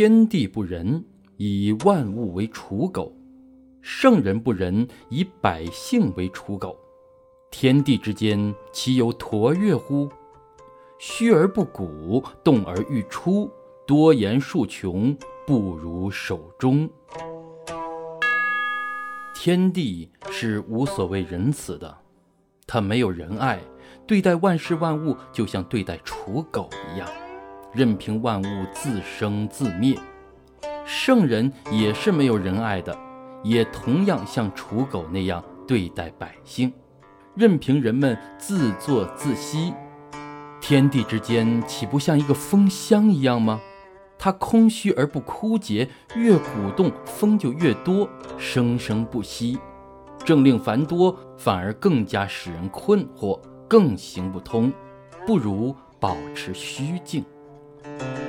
[0.00, 1.04] 天地不仁，
[1.36, 3.12] 以万物为刍狗；
[3.82, 6.74] 圣人不仁，以百姓为刍狗。
[7.50, 10.08] 天地之间，岂有橐越乎？
[10.98, 13.50] 虚而不鼓，动而欲出，
[13.86, 15.14] 多言数穷，
[15.46, 16.88] 不如守中。
[19.34, 21.94] 天地是无所谓仁慈的，
[22.66, 23.60] 他没有仁爱，
[24.06, 27.06] 对待万事万物就像对待刍狗一样，
[27.72, 29.98] 任凭万物自生自灭。
[30.84, 32.96] 圣人也是没有仁爱的，
[33.42, 36.72] 也同样像刍狗那样对待百姓，
[37.34, 39.72] 任凭人们自作自息。
[40.60, 43.60] 天地之间岂不像一个风箱一样吗？
[44.18, 49.58] 它空虚而不枯竭，越鼓动风就越多，生生不息。
[50.22, 54.70] 政令繁多，反而更加使人困惑，更行不通。
[55.26, 57.24] 不如保持虚静。
[57.82, 58.19] Thank you.